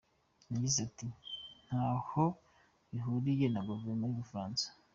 [0.51, 1.07] Yagize ati
[1.65, 2.23] “Ntaho
[2.91, 4.65] bihuriye na Guverinoma y’u Bufaransa.